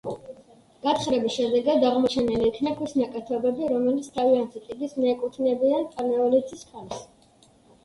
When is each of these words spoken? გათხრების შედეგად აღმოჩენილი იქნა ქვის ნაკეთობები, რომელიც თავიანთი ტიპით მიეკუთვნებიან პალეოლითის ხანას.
გათხრების 0.85 1.35
შედეგად 1.39 1.85
აღმოჩენილი 1.89 2.47
იქნა 2.53 2.73
ქვის 2.79 2.97
ნაკეთობები, 3.03 3.69
რომელიც 3.75 4.11
თავიანთი 4.17 4.65
ტიპით 4.65 4.99
მიეკუთვნებიან 5.05 5.89
პალეოლითის 5.95 6.69
ხანას. 6.75 7.09